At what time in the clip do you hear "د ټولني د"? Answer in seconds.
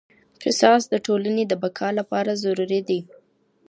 0.89-1.53